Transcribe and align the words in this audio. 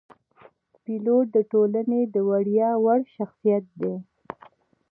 پیلوټ 0.83 1.25
د 1.35 1.37
ټولنې 1.51 2.01
د 2.13 2.15
ویاړ 2.27 2.47
وړ 2.83 2.99
شخصیت 3.15 3.65
دی. 3.79 3.95